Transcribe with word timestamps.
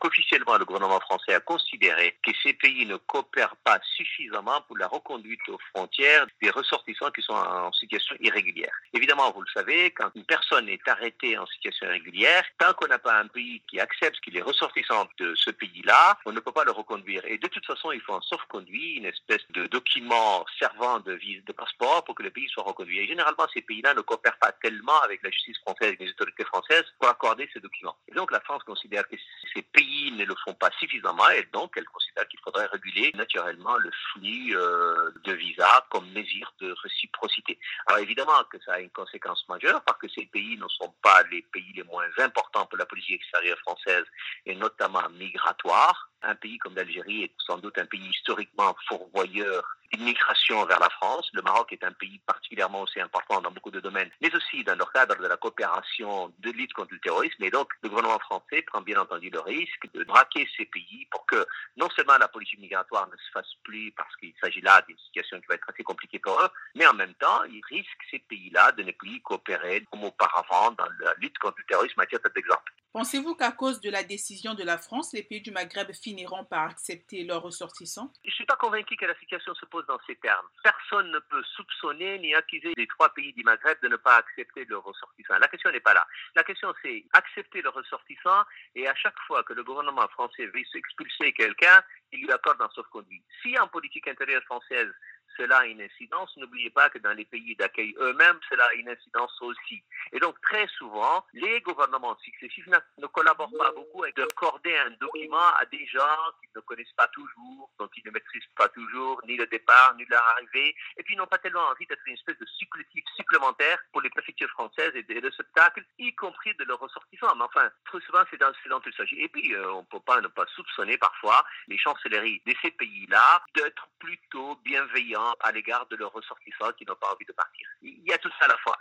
Officiellement, 0.00 0.56
le 0.56 0.64
gouvernement 0.64 1.00
français 1.00 1.34
a 1.34 1.40
considéré 1.40 2.16
que 2.24 2.30
ces 2.42 2.52
pays 2.52 2.86
ne 2.86 2.96
coopèrent 2.96 3.56
pas 3.64 3.78
suffisamment 3.96 4.60
pour 4.62 4.78
la 4.78 4.86
reconduite 4.86 5.40
aux 5.48 5.58
frontières 5.74 6.26
des 6.40 6.50
ressortissants 6.50 7.10
qui 7.10 7.22
sont 7.22 7.34
en 7.34 7.72
situation 7.72 8.16
irrégulière. 8.20 8.72
Évidemment, 8.94 9.30
vous 9.32 9.42
le 9.42 9.48
savez, 9.52 9.90
quand 9.90 10.10
une 10.14 10.24
personne 10.24 10.68
est 10.68 10.86
arrêtée 10.88 11.36
en 11.36 11.46
situation 11.46 11.86
irrégulière, 11.86 12.44
tant 12.58 12.72
qu'on 12.74 12.86
n'a 12.86 12.98
pas 12.98 13.18
un 13.18 13.26
pays 13.26 13.62
qui 13.68 13.80
accepte 13.80 14.20
qu'il 14.20 14.36
est 14.36 14.42
ressortissant 14.42 15.08
de 15.18 15.34
ce 15.34 15.50
pays-là, 15.50 16.18
on 16.26 16.32
ne 16.32 16.40
peut 16.40 16.52
pas 16.52 16.64
le 16.64 16.72
reconduire. 16.72 17.22
Et 17.26 17.38
de 17.38 17.48
toute 17.48 17.66
façon, 17.66 17.92
il 17.92 18.00
faut 18.00 18.14
un 18.14 18.20
sauf-conduit, 18.22 18.94
une 18.94 19.06
espèce 19.06 19.46
de 19.50 19.66
document 19.66 20.46
servant 20.58 21.00
de 21.00 21.12
vise 21.12 21.44
de 21.44 21.52
passeport 21.52 22.04
pour 22.04 22.14
que 22.14 22.22
le 22.22 22.30
pays 22.30 22.48
soit 22.48 22.64
reconduit. 22.64 22.98
Et 23.00 23.06
généralement, 23.06 23.46
ces 23.52 23.62
pays-là 23.62 23.94
ne 23.94 24.00
coopèrent 24.00 24.38
pas 24.38 24.52
tellement 24.52 25.00
avec 25.02 25.22
la 25.22 25.30
justice 25.30 25.58
française 25.58 25.96
et 25.98 26.04
les 26.04 26.10
autorités 26.10 26.44
françaises 26.44 26.84
pour 26.98 27.08
accorder 27.08 27.48
ces 27.52 27.60
documents. 27.60 27.96
Et 28.08 28.14
donc, 28.14 28.30
la 28.30 28.40
France 28.40 28.62
considère 28.64 29.06
que 29.08 29.16
ces 29.54 29.62
pays 29.62 29.87
ne 30.16 30.24
le 30.24 30.34
font 30.44 30.54
pas 30.54 30.70
suffisamment 30.78 31.28
et 31.30 31.46
donc 31.52 31.72
elle 31.76 31.84
considère 31.84 32.26
qu'il 32.28 32.40
faudrait 32.40 32.66
réguler 32.66 33.10
naturellement 33.14 33.76
le 33.76 33.90
flux 34.12 34.56
euh, 34.56 35.10
de 35.24 35.32
visas 35.32 35.84
comme 35.90 36.10
mesure 36.12 36.52
de 36.60 36.74
réciprocité. 36.82 37.58
Alors 37.86 38.00
évidemment 38.00 38.42
que 38.50 38.58
ça 38.64 38.74
a 38.74 38.80
une 38.80 38.90
conséquence 38.90 39.44
majeure 39.48 39.82
parce 39.82 39.98
que 39.98 40.08
ces 40.08 40.26
pays 40.26 40.56
ne 40.56 40.68
sont 40.68 40.92
pas 41.02 41.22
les 41.30 41.42
pays 41.42 41.72
les 41.74 41.84
moins 41.84 42.08
importants 42.18 42.66
pour 42.66 42.78
la 42.78 42.86
politique 42.86 43.20
extérieure 43.22 43.58
française 43.58 44.04
et 44.46 44.54
notamment 44.54 45.08
migratoire. 45.10 46.10
Un 46.22 46.34
pays 46.34 46.58
comme 46.58 46.74
l'Algérie 46.74 47.24
est 47.24 47.34
sans 47.46 47.58
doute 47.58 47.78
un 47.78 47.86
pays 47.86 48.10
historiquement 48.10 48.74
fourvoyeur 48.88 49.77
d'immigration 49.92 50.64
vers 50.66 50.80
la 50.80 50.90
France. 50.90 51.28
Le 51.32 51.42
Maroc 51.42 51.72
est 51.72 51.84
un 51.84 51.92
pays 51.92 52.20
particulièrement 52.26 52.82
aussi 52.82 53.00
important 53.00 53.40
dans 53.40 53.50
beaucoup 53.50 53.70
de 53.70 53.80
domaines, 53.80 54.10
mais 54.20 54.34
aussi 54.34 54.64
dans 54.64 54.76
le 54.76 54.84
cadre 54.92 55.16
de 55.16 55.26
la 55.26 55.36
coopération 55.36 56.32
de 56.38 56.50
lutte 56.50 56.72
contre 56.72 56.94
le 56.94 57.00
terrorisme. 57.00 57.42
Et 57.42 57.50
donc, 57.50 57.68
le 57.82 57.88
gouvernement 57.88 58.18
français 58.18 58.62
prend 58.62 58.80
bien 58.80 59.00
entendu 59.00 59.30
le 59.30 59.40
risque 59.40 59.88
de 59.94 60.04
braquer 60.04 60.48
ces 60.56 60.66
pays 60.66 61.06
pour 61.10 61.26
que 61.26 61.46
non 61.76 61.88
seulement 61.90 62.18
la 62.18 62.28
politique 62.28 62.60
migratoire 62.60 63.08
ne 63.08 63.16
se 63.16 63.30
fasse 63.32 63.54
plus 63.64 63.92
parce 63.92 64.14
qu'il 64.16 64.32
s'agit 64.40 64.60
là 64.60 64.82
d'une 64.86 64.98
situation 64.98 65.40
qui 65.40 65.46
va 65.46 65.54
être 65.54 65.68
assez 65.68 65.82
compliquée 65.82 66.18
pour 66.18 66.40
eux, 66.40 66.48
mais 66.74 66.86
en 66.86 66.94
même 66.94 67.14
temps, 67.14 67.44
il 67.44 67.62
risque 67.68 67.98
ces 68.10 68.18
pays-là 68.18 68.72
de 68.72 68.82
ne 68.82 68.92
plus 68.92 69.20
coopérer 69.22 69.84
comme 69.90 70.04
auparavant 70.04 70.72
dans 70.72 70.88
la 71.00 71.14
lutte 71.18 71.38
contre 71.38 71.56
le 71.58 71.64
terrorisme 71.64 72.00
à 72.00 72.06
titre 72.06 72.28
d'exemple. 72.34 72.72
Pensez-vous 72.94 73.34
qu'à 73.34 73.52
cause 73.52 73.82
de 73.82 73.90
la 73.90 74.02
décision 74.02 74.54
de 74.54 74.64
la 74.64 74.78
France, 74.78 75.12
les 75.12 75.22
pays 75.22 75.42
du 75.42 75.50
Maghreb 75.50 75.92
finiront 75.92 76.44
par 76.46 76.70
accepter 76.70 77.22
leurs 77.24 77.42
ressortissants? 77.42 78.10
Je 78.24 78.30
ne 78.30 78.32
suis 78.32 78.46
pas 78.46 78.56
convaincu 78.56 78.96
que 78.96 79.04
la 79.04 79.14
situation 79.18 79.54
se 79.54 79.66
pose 79.66 79.84
dans 79.86 79.98
ces 80.06 80.16
termes. 80.16 80.46
Personne 80.64 81.10
ne 81.10 81.18
peut 81.18 81.42
soupçonner 81.54 82.18
ni 82.18 82.34
accuser 82.34 82.72
les 82.78 82.86
trois 82.86 83.10
pays 83.10 83.34
du 83.34 83.42
Maghreb 83.44 83.76
de 83.82 83.88
ne 83.88 83.96
pas 83.96 84.16
accepter 84.16 84.64
leurs 84.64 84.82
ressortissants. 84.82 85.38
La 85.38 85.48
question 85.48 85.70
n'est 85.70 85.80
pas 85.80 85.92
là. 85.92 86.06
La 86.34 86.42
question 86.44 86.72
c'est 86.82 87.04
accepter 87.12 87.60
leurs 87.60 87.74
ressortissants 87.74 88.44
et 88.74 88.88
à 88.88 88.94
chaque 88.94 89.18
fois 89.26 89.42
que 89.42 89.52
le 89.52 89.64
gouvernement 89.64 90.08
français 90.08 90.46
veut 90.46 90.62
expulser 90.74 91.32
quelqu'un, 91.34 91.82
il 92.10 92.22
lui 92.22 92.32
accorde 92.32 92.62
un 92.62 92.70
sauf-conduit. 92.74 93.22
Si 93.42 93.58
en 93.58 93.68
politique 93.68 94.08
intérieure 94.08 94.42
française, 94.44 94.90
cela 95.38 95.58
a 95.58 95.66
une 95.66 95.80
incidence. 95.80 96.36
N'oubliez 96.36 96.70
pas 96.70 96.90
que 96.90 96.98
dans 96.98 97.12
les 97.12 97.24
pays 97.24 97.54
d'accueil 97.56 97.94
eux-mêmes, 97.98 98.38
cela 98.50 98.64
a 98.66 98.74
une 98.74 98.88
incidence 98.88 99.32
aussi. 99.40 99.82
Et 100.12 100.18
donc, 100.18 100.40
très 100.42 100.66
souvent, 100.76 101.24
les 101.32 101.60
gouvernements 101.60 102.16
successifs 102.18 102.66
ne 102.66 103.06
collaborent 103.06 103.56
pas 103.56 103.72
beaucoup 103.72 104.02
avec 104.02 104.16
d'accorder 104.16 104.76
un 104.76 104.90
document 105.00 105.54
à 105.60 105.64
des 105.66 105.86
gens 105.86 106.18
qu'ils 106.40 106.50
ne 106.56 106.60
connaissent 106.60 106.92
pas 106.96 107.08
toujours, 107.08 107.70
dont 107.78 107.88
ils 107.96 108.04
ne 108.04 108.10
maîtrisent 108.10 108.42
pas 108.56 108.68
toujours 108.68 109.20
ni 109.26 109.36
le 109.36 109.46
départ, 109.46 109.94
ni 109.96 110.04
l'arrivée, 110.06 110.74
et 110.96 111.02
puis 111.02 111.16
n'ont 111.16 111.26
pas 111.26 111.38
tellement 111.38 111.66
envie 111.68 111.86
d'être 111.86 112.06
une 112.06 112.14
espèce 112.14 112.38
de 112.38 112.46
supplétif 112.46 113.04
supplémentaire 113.16 113.78
pour 113.92 114.02
les 114.02 114.10
préfectures 114.10 114.50
françaises 114.50 114.92
et 114.94 115.02
des 115.02 115.20
spectacles, 115.30 115.84
y 115.98 116.14
compris 116.14 116.54
de 116.58 116.64
leurs 116.64 116.80
ressortissants. 116.80 117.34
Mais 117.36 117.44
enfin, 117.44 117.70
très 117.84 118.00
souvent, 118.00 118.22
c'est 118.30 118.38
dans 118.38 118.52
ce 118.52 118.68
dont 118.68 118.80
il 118.84 118.92
s'agit. 118.94 119.20
Et 119.20 119.28
puis, 119.28 119.54
euh, 119.54 119.72
on 119.72 119.80
ne 119.80 119.86
peut 119.86 120.00
pas 120.00 120.20
ne 120.20 120.28
pas 120.28 120.46
soupçonner 120.54 120.98
parfois 120.98 121.44
les 121.68 121.78
chancelleries 121.78 122.42
de 122.46 122.54
ces 122.62 122.70
pays-là 122.72 123.42
d'être 123.54 123.88
plutôt 123.98 124.56
bienveillants 124.64 125.27
à 125.40 125.52
l'égard 125.52 125.86
de 125.86 125.96
leurs 125.96 126.12
ressortissants 126.12 126.72
qui 126.76 126.84
n'ont 126.84 126.96
pas 126.96 127.12
envie 127.12 127.24
de 127.26 127.32
partir. 127.32 127.68
Il 127.82 128.04
y 128.04 128.12
a 128.12 128.18
tout 128.18 128.30
ça 128.38 128.46
à 128.46 128.48
la 128.48 128.56
fois. 128.58 128.76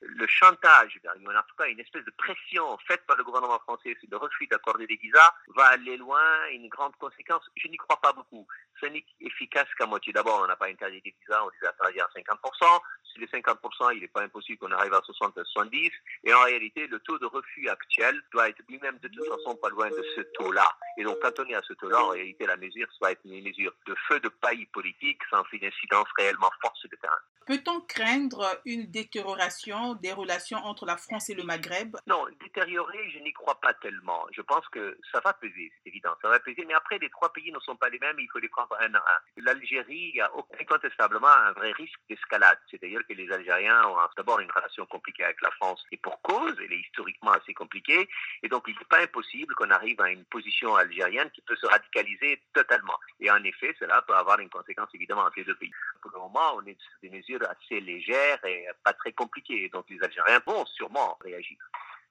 Le 0.00 0.26
chantage, 0.26 1.00
en 1.06 1.42
tout 1.42 1.56
cas 1.56 1.66
une 1.68 1.80
espèce 1.80 2.04
de 2.04 2.10
pression 2.12 2.78
faite 2.86 3.04
par 3.06 3.16
le 3.16 3.24
gouvernement 3.24 3.58
français 3.60 3.96
sur 4.00 4.08
le 4.10 4.16
refus 4.16 4.46
d'accorder 4.46 4.86
des 4.86 4.96
visas, 4.96 5.34
va 5.54 5.66
aller 5.66 5.96
loin, 5.96 6.20
une 6.52 6.68
grande 6.68 6.96
conséquence 6.96 7.42
Je 7.56 7.68
n'y 7.68 7.76
crois 7.76 8.00
pas 8.00 8.12
beaucoup. 8.12 8.46
Ce 8.80 8.86
n'est 8.86 9.04
efficace 9.20 9.68
qu'à 9.78 9.86
moitié. 9.86 10.12
D'abord, 10.12 10.40
on 10.42 10.46
n'a 10.46 10.56
pas 10.56 10.68
interdit 10.68 11.00
des 11.02 11.14
visas, 11.20 11.42
on 11.44 11.50
les 11.50 11.66
a 11.66 11.70
interdits 11.70 12.00
à 12.00 12.08
50%. 12.16 12.80
Sur 13.04 13.20
les 13.20 13.26
50%, 13.26 13.94
il 13.94 14.00
n'est 14.00 14.08
pas 14.08 14.22
impossible 14.22 14.58
qu'on 14.58 14.70
arrive 14.72 14.94
à 14.94 15.00
60 15.02 15.36
à 15.36 15.44
70. 15.44 15.90
Et 16.24 16.32
en 16.32 16.42
réalité, 16.42 16.86
le 16.86 16.98
taux 17.00 17.18
de 17.18 17.26
refus 17.26 17.68
actuel 17.68 18.22
doit 18.32 18.48
être 18.48 18.62
lui-même 18.68 18.98
de 18.98 19.08
toute 19.08 19.26
façon 19.26 19.56
pas 19.56 19.68
loin 19.68 19.90
de 19.90 20.04
ce 20.14 20.20
taux-là. 20.34 20.68
Et 20.96 21.04
donc, 21.04 21.18
quand 21.20 21.38
on 21.40 21.44
est 21.46 21.54
à 21.54 21.62
ce 21.62 21.72
taux-là, 21.74 22.02
en 22.02 22.08
réalité, 22.08 22.46
la 22.46 22.56
mesure 22.56 22.90
soit 22.92 23.12
être 23.12 23.20
une 23.24 23.42
mesure 23.42 23.72
de 23.86 23.94
feu 24.08 24.20
de 24.20 24.28
paille 24.28 24.66
politique 24.66 25.20
sans 25.30 25.42
une 25.52 25.64
incidence 25.64 26.08
réellement 26.16 26.50
forte 26.60 26.76
sur 26.76 26.88
le 26.90 26.98
terrain. 26.98 27.18
Peut-on 27.50 27.80
craindre 27.80 28.46
une 28.64 28.86
détérioration 28.92 29.94
des 29.94 30.12
relations 30.12 30.58
entre 30.58 30.86
la 30.86 30.96
France 30.96 31.30
et 31.30 31.34
le 31.34 31.42
Maghreb? 31.42 31.96
Non, 32.06 32.24
détériorer, 32.40 33.10
je 33.10 33.18
n'y 33.18 33.32
crois 33.32 33.60
pas 33.60 33.74
tellement. 33.74 34.24
Je 34.30 34.40
pense 34.40 34.68
que 34.68 34.96
ça 35.10 35.18
va 35.18 35.32
peser, 35.32 35.72
c'est 35.74 35.88
évident, 35.88 36.14
ça 36.22 36.28
va 36.28 36.38
peser. 36.38 36.64
Mais 36.64 36.74
après, 36.74 37.00
les 37.00 37.10
trois 37.10 37.32
pays 37.32 37.50
ne 37.50 37.58
sont 37.58 37.74
pas 37.74 37.88
les 37.88 37.98
mêmes, 37.98 38.20
il 38.20 38.28
faut 38.32 38.38
les 38.38 38.48
prendre 38.48 38.76
un 38.78 38.94
à 38.94 38.98
un. 38.98 39.42
L'Algérie 39.42 40.20
a 40.20 40.30
incontestablement 40.60 41.26
un 41.26 41.50
vrai 41.50 41.72
risque 41.72 41.98
d'escalade. 42.08 42.60
C'est-à-dire 42.70 43.00
que 43.08 43.14
les 43.14 43.28
Algériens 43.32 43.84
ont 43.86 43.96
d'abord 44.16 44.38
une 44.38 44.52
relation 44.52 44.86
compliquée 44.86 45.24
avec 45.24 45.42
la 45.42 45.50
France, 45.50 45.84
et 45.90 45.96
pour 45.96 46.22
cause, 46.22 46.54
elle 46.64 46.72
est 46.72 46.82
historiquement 46.86 47.32
assez 47.32 47.52
compliquée. 47.52 48.08
Et 48.44 48.48
donc, 48.48 48.62
il 48.68 48.76
n'est 48.78 48.84
pas 48.84 49.00
impossible 49.00 49.56
qu'on 49.56 49.70
arrive 49.70 50.00
à 50.00 50.12
une 50.12 50.24
position 50.26 50.76
algérienne 50.76 51.32
qui 51.32 51.42
peut 51.42 51.56
se 51.56 51.66
radicaliser 51.66 52.40
totalement. 52.54 53.00
Et 53.30 53.32
en 53.32 53.44
effet, 53.44 53.74
cela 53.78 54.02
peut 54.02 54.14
avoir 54.14 54.40
une 54.40 54.48
conséquence 54.48 54.88
évidemment 54.92 55.22
entre 55.22 55.34
les 55.36 55.44
deux 55.44 55.54
pays. 55.54 55.70
Pour 56.02 56.10
le 56.12 56.18
moment, 56.18 56.56
on 56.56 56.66
est 56.66 56.76
sur 56.80 56.98
des 57.02 57.10
mesures 57.10 57.40
assez 57.48 57.80
légère 57.80 58.44
et 58.44 58.66
pas 58.82 58.92
très 58.92 59.12
compliquée. 59.12 59.68
Donc 59.68 59.84
les 59.88 60.02
Algériens 60.02 60.42
vont 60.44 60.66
sûrement 60.66 61.16
réagir. 61.20 61.56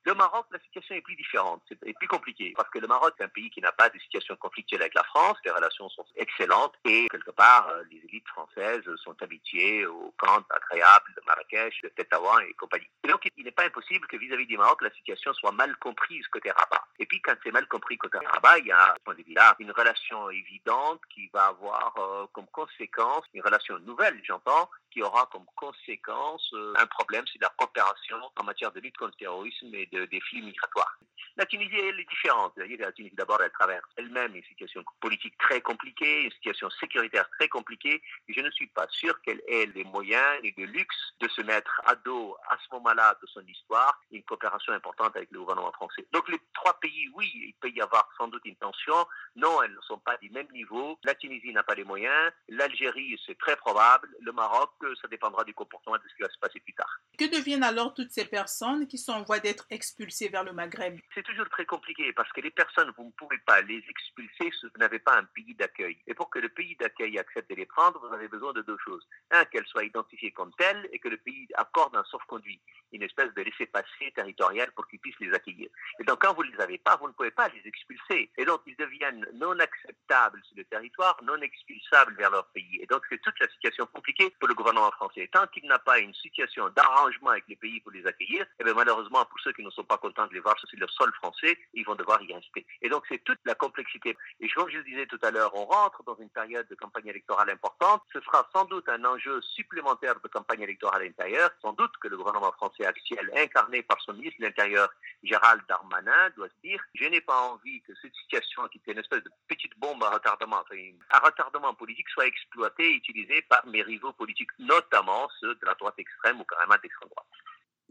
Le 0.06 0.14
Maroc, 0.14 0.46
la 0.52 0.60
situation 0.60 0.96
est 0.96 1.02
plus 1.02 1.16
différente, 1.16 1.62
c'est 1.68 1.94
plus 1.98 2.08
compliqué, 2.08 2.54
parce 2.56 2.70
que 2.70 2.80
le 2.80 2.88
Maroc 2.88 3.14
est 3.20 3.24
un 3.24 3.28
pays 3.28 3.50
qui 3.50 3.60
n'a 3.60 3.72
pas 3.72 3.90
de 3.90 4.00
situation 4.00 4.36
conflictuelle 4.38 4.82
avec 4.82 4.94
la 4.94 5.04
France, 5.04 5.38
les 5.44 5.52
relations 5.52 5.90
sont 5.90 6.06
excellentes, 6.16 6.74
et 6.86 7.08
quelque 7.10 7.32
part, 7.32 7.68
euh, 7.68 7.84
les 7.92 7.98
élites 8.06 8.28
françaises 8.30 8.84
sont 9.04 9.16
habituées 9.22 9.86
aux 9.86 10.14
camps 10.18 10.44
agréables 10.50 11.14
de 11.16 11.22
Marrakech, 11.26 11.82
de 11.84 11.90
Tétouan 11.90 12.40
et 12.40 12.54
compagnie. 12.54 12.90
Et 13.04 13.08
donc, 13.10 13.28
il 13.36 13.44
n'est 13.44 13.52
pas 13.52 13.66
impossible 13.66 14.08
que 14.08 14.18
vis-à-vis 14.18 14.48
du 14.48 14.58
Maroc, 14.58 14.82
la 14.82 14.92
situation 14.92 15.34
soit 15.34 15.52
mal 15.52 15.76
comprise 15.78 16.26
côté 16.28 16.50
Rabat. 16.52 16.86
Et 16.98 17.06
puis, 17.06 17.22
quand 17.22 17.36
c'est 17.44 17.52
mal 17.52 17.68
compris 17.68 17.98
côté 17.98 18.18
Rabat, 18.26 18.60
il 18.60 18.68
y 18.68 18.72
a, 18.72 18.94
à 18.94 18.96
point 19.04 19.16
de 19.16 19.24
vue-là, 19.24 19.56
une 19.60 19.72
relation 19.72 20.30
évidente 20.30 21.02
qui 21.14 21.28
va 21.34 21.48
avoir 21.48 21.94
euh, 21.98 22.26
comme 22.32 22.48
conséquence, 22.48 23.26
une 23.34 23.42
relation 23.42 23.78
nouvelle, 23.80 24.20
j'entends, 24.24 24.70
qui 24.92 25.02
aura 25.04 25.28
comme 25.32 25.46
conséquence 25.56 26.50
euh, 26.54 26.74
un 26.78 26.88
problème, 26.88 27.26
c'est 27.32 27.42
la 27.42 27.50
coopération 27.50 28.18
en 28.36 28.44
matière 28.44 28.72
de 28.72 28.80
lutte 28.80 28.98
contre 28.98 29.12
le 29.12 29.26
terrorisme 29.26 29.74
et 29.74 29.89
de, 29.92 30.06
des 30.06 30.20
flux 30.22 30.42
migratoires. 30.42 30.98
La 31.40 31.46
Tunisie, 31.46 31.78
elle 31.78 32.00
est 32.00 32.10
différente. 32.10 32.52
La 32.58 32.92
Tunisie, 32.92 33.16
d'abord, 33.16 33.42
elle 33.42 33.52
traverse 33.52 33.88
elle-même 33.96 34.36
une 34.36 34.44
situation 34.44 34.84
politique 35.00 35.38
très 35.38 35.62
compliquée, 35.62 36.24
une 36.24 36.32
situation 36.32 36.70
sécuritaire 36.82 37.30
très 37.40 37.48
compliquée, 37.48 38.02
je 38.28 38.42
ne 38.42 38.52
suis 38.52 38.68
pas 38.68 38.88
sûr 38.90 39.20
qu'elle 39.22 39.42
ait 39.48 39.66
les 39.68 39.86
moyens 39.86 40.40
et 40.44 40.54
le 40.58 40.66
luxe 40.66 40.98
de 41.22 41.28
se 41.30 41.42
mettre 41.42 41.82
à 41.86 41.96
dos, 41.96 42.36
à 42.50 42.58
ce 42.58 42.76
moment-là 42.76 43.18
de 43.22 43.28
son 43.28 43.42
histoire, 43.48 44.00
une 44.12 44.24
coopération 44.24 44.74
importante 44.74 45.16
avec 45.16 45.32
le 45.32 45.40
gouvernement 45.40 45.72
français. 45.72 46.06
Donc, 46.12 46.28
les 46.30 46.40
trois 46.54 46.78
pays, 46.80 47.10
oui, 47.16 47.32
il 47.34 47.54
peut 47.62 47.70
y 47.70 47.82
avoir 47.82 48.10
sans 48.18 48.28
doute 48.28 48.42
une 48.46 48.58
tension. 48.58 48.96
Non, 49.36 49.62
elles 49.64 49.74
ne 49.74 49.82
sont 49.82 50.00
pas 50.00 50.18
du 50.18 50.30
même 50.32 50.52
niveau. 50.52 51.00
La 51.06 51.16
Tunisie 51.16 51.54
n'a 51.54 51.64
pas 51.64 51.76
les 51.76 51.86
moyens. 51.86 52.32
L'Algérie, 52.50 53.20
c'est 53.26 53.38
très 53.38 53.56
probable. 53.56 54.10
Le 54.20 54.32
Maroc, 54.34 54.72
ça 55.02 55.08
dépendra 55.08 55.44
du 55.46 55.54
comportement 55.54 55.96
de 55.96 56.04
ce 56.10 56.16
qui 56.16 56.22
va 56.22 56.30
se 56.30 56.40
passer 56.40 56.60
plus 56.60 56.74
tard. 56.74 57.00
Que 57.18 57.34
deviennent 57.34 57.64
alors 57.64 57.94
toutes 57.94 58.12
ces 58.12 58.26
personnes 58.26 58.88
qui 58.88 58.98
sont 58.98 59.14
en 59.14 59.24
voie 59.24 59.40
d'être 59.40 59.66
expulsées 59.80 60.28
vers 60.28 60.44
le 60.44 60.52
Maghreb 60.52 61.00
C'est 61.16 61.24
toujours 61.24 61.48
très 61.48 61.66
compliqué 61.66 62.12
parce 62.12 62.30
que 62.34 62.42
les 62.42 62.52
personnes, 62.52 62.92
vous 62.98 63.06
ne 63.06 63.12
pouvez 63.12 63.38
pas 63.46 63.62
les 63.62 63.82
expulser 63.88 64.52
si 64.52 64.66
vous 64.66 64.78
n'avez 64.78 65.00
pas 65.00 65.16
un 65.18 65.24
pays 65.24 65.56
d'accueil. 65.56 65.98
Et 66.06 66.14
pour 66.14 66.30
que 66.30 66.40
le 66.40 66.50
pays 66.50 66.76
d'accueil 66.76 67.18
accepte 67.18 67.50
de 67.50 67.56
les 67.56 67.66
prendre, 67.66 67.98
vous 68.06 68.14
avez 68.14 68.28
besoin 68.28 68.52
de 68.52 68.62
deux 68.62 68.78
choses. 68.84 69.08
Un, 69.32 69.46
qu'elles 69.46 69.66
soient 69.68 69.86
identifiées 69.86 70.32
comme 70.32 70.52
telles 70.58 70.90
et 70.92 71.00
que 71.00 71.08
le 71.08 71.16
pays 71.16 71.48
accorde 71.54 71.96
un 71.96 72.04
sauf-conduit, 72.04 72.60
une 72.92 73.04
espèce 73.04 73.34
de 73.34 73.42
laissez-passer 73.42 74.12
territorial 74.14 74.70
pour 74.74 74.86
qu'ils 74.90 75.00
puissent 75.00 75.20
les 75.22 75.34
accueillir. 75.34 75.70
Et 76.02 76.04
donc, 76.04 76.22
quand 76.22 76.34
vous 76.34 76.44
ne 76.44 76.52
les 76.52 76.60
avez 76.60 76.78
pas, 76.78 76.98
vous 76.98 77.08
ne 77.08 77.14
pouvez 77.14 77.32
pas 77.32 77.48
les 77.48 77.66
expulser. 77.66 78.30
Et 78.38 78.44
donc, 78.44 78.62
ils 78.66 78.76
deviennent 78.76 79.26
non 79.36 79.58
acceptables 79.60 80.42
sur 80.44 80.58
le 80.58 80.66
territoire, 80.66 81.18
non 81.24 81.38
expulsables 81.42 82.16
vers 82.16 82.32
leur 82.32 82.48
pays. 82.48 82.80
Et 82.82 82.86
donc, 82.88 83.04
c'est 83.10 83.22
toute 83.22 83.40
la 83.40 83.48
situation 83.48 83.86
compliquée 83.86 84.30
pour 84.40 84.50
le 84.50 84.56
gouvernement 84.56 84.92
français, 84.92 85.30
tant 85.32 85.48
qu'il 85.48 85.66
n'a 85.68 85.80
pas 85.80 86.00
une 86.00 86.14
situation 86.16 86.68
d'arrangement 86.70 87.30
avec 87.30 87.46
les 87.48 87.56
pays 87.56 87.80
pour 87.80 87.94
les 87.94 88.06
accueillir, 88.06 88.46
eh 88.60 88.64
bien, 88.66 88.74
malheureusement, 88.74 89.26
pour 89.26 89.40
ceux 89.40 89.54
qui 89.54 89.64
ne 89.70 89.76
sont 89.76 89.84
pas 89.84 89.98
contents 89.98 90.28
de 90.28 90.34
les 90.34 90.40
voir 90.40 90.58
sur 90.60 90.68
le 90.74 90.88
sol 90.88 91.12
français, 91.14 91.58
ils 91.74 91.86
vont 91.86 91.96
devoir 91.96 92.22
y 92.22 92.34
rester. 92.34 92.66
Et 92.82 92.90
donc, 92.90 93.04
c'est 93.10 93.24
toute 93.24 93.40
la 93.46 93.56
complexité. 93.56 94.18
Et 94.40 94.50
comme 94.50 94.70
je 94.70 94.78
le 94.78 94.84
disais 94.84 95.06
tout 95.06 95.20
à 95.22 95.32
l'heure, 95.32 95.52
on 95.56 95.66
rentre 95.66 96.04
dans 96.04 96.16
une 96.16 96.30
période 96.30 96.68
de 96.68 96.76
campagne 96.76 97.08
électorale 97.08 97.50
importante. 97.50 98.04
Ce 98.14 98.20
sera 98.22 98.48
sans 98.54 98.66
doute 98.66 98.88
un 98.90 99.04
enjeu 99.06 99.42
supplémentaire 99.42 100.20
de 100.20 100.28
campagne 100.28 100.62
électorale 100.62 101.04
intérieure. 101.04 101.52
Sans 101.62 101.74
doute 101.74 101.96
que 102.02 102.08
le 102.08 102.18
gouvernement 102.18 102.52
français 102.54 102.86
actuel, 102.86 103.32
incarné 103.38 103.84
par 103.84 104.00
son 104.02 104.14
ministre 104.14 104.40
de 104.40 104.46
l'Intérieur, 104.46 104.90
Gérald 105.24 105.62
Darmanin, 105.68 106.30
doit 106.36 106.50
se 106.50 106.68
dire 106.68 106.82
je 106.96 107.06
n'ai 107.06 107.22
pas 107.22 107.40
envie 107.42 107.82
que 107.82 107.94
cette 108.02 108.16
situation, 108.16 108.68
qui 108.68 108.82
est 108.86 108.92
une 108.92 109.00
espèce 109.00 109.24
de 109.24 109.32
petite 109.48 109.78
bombe 109.78 110.04
à 110.04 110.10
retardement, 110.10 110.64
un 111.12 111.20
retardement 111.20 111.74
politique, 111.74 112.10
soit 112.10 112.28
exploitée 112.28 112.92
et 112.92 112.96
utilisée 112.96 113.42
par 113.44 113.66
mes 113.68 113.82
rivaux 113.82 114.14
politiques, 114.14 114.52
notamment 114.60 115.30
ceux 115.40 115.56
de 115.56 115.66
la 115.66 115.76
droite 115.76 115.96
extrême 115.98 116.40
ou 116.40 116.44
carrément 116.44 116.76
d'extrême 116.82 117.10
droite. 117.10 117.28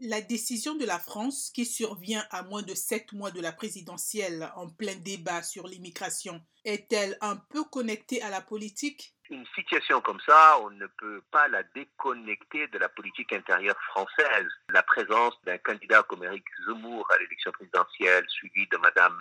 La 0.01 0.21
décision 0.21 0.75
de 0.75 0.85
la 0.85 0.97
France, 0.97 1.51
qui 1.53 1.65
survient 1.65 2.25
à 2.31 2.43
moins 2.43 2.61
de 2.61 2.73
sept 2.73 3.11
mois 3.11 3.31
de 3.31 3.41
la 3.41 3.51
présidentielle 3.51 4.49
en 4.55 4.69
plein 4.69 4.95
débat 4.95 5.43
sur 5.43 5.67
l'immigration, 5.67 6.41
est-elle 6.63 7.17
un 7.19 7.35
peu 7.35 7.65
connectée 7.65 8.21
à 8.21 8.29
la 8.29 8.39
politique? 8.39 9.13
Une 9.29 9.45
situation 9.55 10.01
comme 10.01 10.19
ça, 10.21 10.57
on 10.61 10.69
ne 10.71 10.87
peut 10.87 11.21
pas 11.31 11.47
la 11.47 11.63
déconnecter 11.75 12.67
de 12.67 12.77
la 12.77 12.89
politique 12.89 13.31
intérieure 13.33 13.79
française. 13.83 14.47
La 14.69 14.83
présence 14.83 15.33
d'un 15.43 15.57
candidat 15.59 16.03
comme 16.03 16.23
Éric 16.23 16.45
Zemmour 16.65 17.07
à 17.13 17.17
l'élection 17.19 17.51
présidentielle, 17.51 18.25
suivi 18.27 18.67
de 18.67 18.77
Madame 18.77 19.17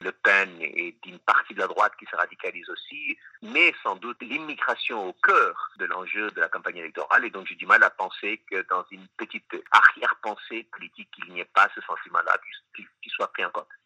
Le 0.00 0.12
Pen 0.12 0.56
et 0.60 0.96
d'une 1.02 1.18
partie 1.20 1.54
de 1.54 1.58
la 1.58 1.66
droite 1.66 1.92
qui 1.98 2.06
se 2.06 2.16
radicalise 2.16 2.68
aussi, 2.70 3.18
met 3.42 3.74
sans 3.82 3.96
doute 3.96 4.20
l'immigration 4.20 5.08
au 5.08 5.12
cœur 5.14 5.70
de 5.78 5.86
l'enjeu 5.86 6.30
de 6.30 6.40
la 6.40 6.48
campagne 6.48 6.78
électorale. 6.78 7.24
Et 7.24 7.30
donc 7.30 7.46
j'ai 7.46 7.56
du 7.56 7.66
mal 7.66 7.82
à 7.82 7.90
penser 7.90 8.42
que 8.50 8.64
dans 8.68 8.84
une 8.90 9.06
petite 9.16 9.52
arrière-pensée 9.72 10.68
politique, 10.72 11.10
il 11.26 11.34
n'y 11.34 11.40
ait 11.40 11.50
pas 11.54 11.68
ce 11.74 11.80
sentiment-là 11.82 12.36
qui 12.74 13.10
soit 13.10 13.32
pris 13.32 13.44
en 13.44 13.50
compte. 13.50 13.68